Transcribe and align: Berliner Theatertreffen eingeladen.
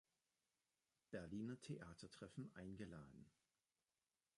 Berliner 1.11 1.61
Theatertreffen 1.61 2.49
eingeladen. 2.55 3.29